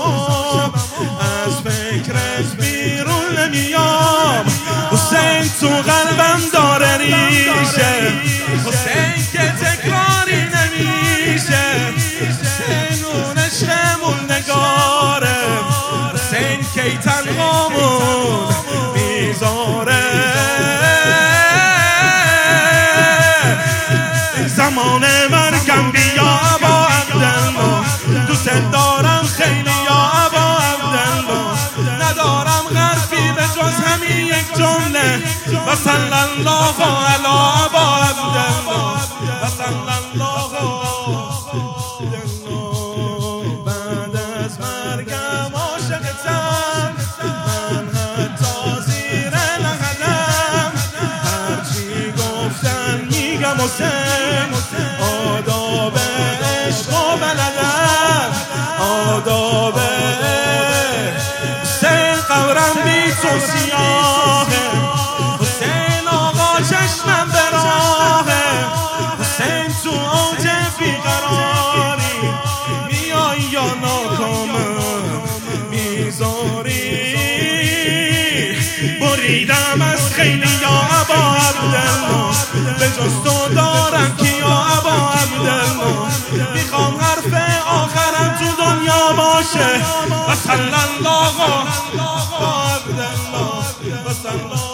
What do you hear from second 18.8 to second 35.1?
می‌ذاره. زمان همین